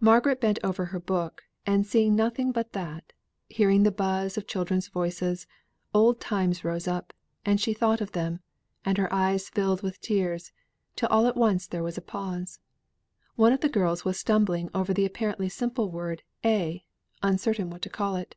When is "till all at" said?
10.96-11.36